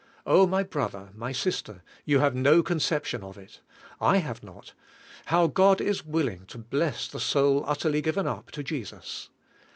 Oh, 0.25 0.47
my 0.47 0.63
brother, 0.63 1.09
my 1.13 1.31
sister, 1.31 1.83
you 2.05 2.17
have 2.21 2.33
no 2.33 2.63
conception 2.63 3.21
of 3.21 3.37
it, 3.37 3.59
■— 3.59 3.59
I 4.13 4.17
have 4.17 4.41
not— 4.41 4.73
how 5.31 5.45
God 5.45 5.79
is 5.79 6.03
willing 6.03 6.47
to 6.47 6.57
bless 6.57 7.07
the 7.07 7.19
soul 7.19 7.63
utterly 7.67 8.01
given 8.01 8.25
up 8.25 8.49
to 8.53 8.63
Jesus. 8.63 9.29